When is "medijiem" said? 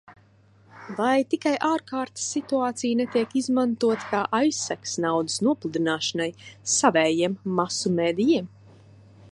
8.01-8.51